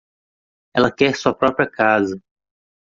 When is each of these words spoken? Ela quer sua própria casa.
Ela 0.75 0.91
quer 0.91 1.15
sua 1.15 1.31
própria 1.31 1.69
casa. 1.69 2.19